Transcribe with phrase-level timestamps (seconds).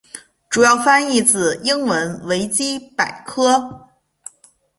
[0.49, 3.87] 主要翻译自英文维基百科。